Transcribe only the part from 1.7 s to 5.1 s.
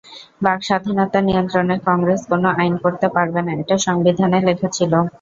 কংগ্রেস কোনো আইন করতে পারবে না, এটা সংবিধানে লেখা ছিল।